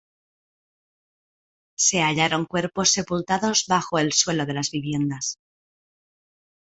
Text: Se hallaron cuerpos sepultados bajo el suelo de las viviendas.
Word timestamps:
Se 1.75 2.01
hallaron 2.01 2.47
cuerpos 2.47 2.89
sepultados 2.89 3.65
bajo 3.67 3.99
el 3.99 4.13
suelo 4.13 4.47
de 4.47 4.55
las 4.55 4.71
viviendas. 4.71 5.37